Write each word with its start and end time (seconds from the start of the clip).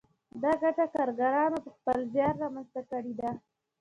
دا 0.41 0.51
ګټه 0.61 0.85
کارګرانو 0.95 1.57
په 1.65 1.69
خپل 1.75 1.99
زیار 2.13 2.35
رامنځته 2.43 2.81
کړې 2.89 3.13
ده 3.19 3.29